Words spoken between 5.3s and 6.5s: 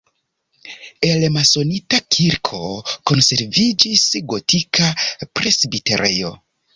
presbiterejo.